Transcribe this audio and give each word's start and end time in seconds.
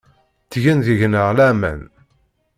Ttgen 0.45 0.79
deg-neɣ 0.87 1.27
laman. 1.37 1.81